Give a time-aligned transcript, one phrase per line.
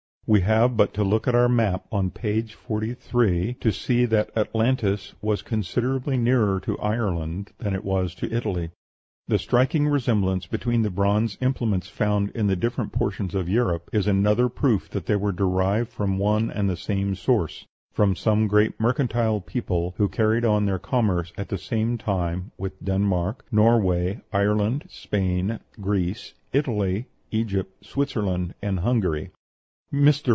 [0.27, 4.29] We have but to look at our map on page 43, ante, to see that
[4.33, 8.69] Atlantis was considerably nearer to Ireland than it was to Italy.
[9.27, 14.07] The striking resemblance between the bronze implements found in the different portions of Europe is
[14.07, 18.79] another proof that they were derived from one and the same source from some great
[18.79, 24.85] mercantile people who carried on their commerce at the same time with Denmark, Norway, Ireland,
[24.89, 29.31] Spain, Greece, Italy, Egypt, Switzerland, and Hungary.
[29.93, 30.29] Mr.